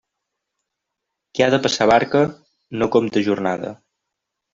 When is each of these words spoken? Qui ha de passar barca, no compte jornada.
Qui 1.35 1.43
ha 1.45 1.49
de 1.55 1.59
passar 1.65 1.87
barca, 1.91 2.21
no 2.79 2.87
compte 2.97 3.23
jornada. 3.29 3.71